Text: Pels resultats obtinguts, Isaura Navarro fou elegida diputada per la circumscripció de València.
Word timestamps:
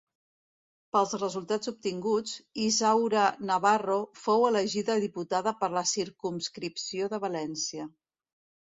Pels 0.95 1.11
resultats 1.23 1.71
obtinguts, 1.71 2.33
Isaura 2.69 3.27
Navarro 3.51 3.99
fou 4.23 4.49
elegida 4.51 4.97
diputada 5.07 5.55
per 5.63 5.71
la 5.79 5.89
circumscripció 5.95 7.13
de 7.17 7.23
València. 7.29 7.89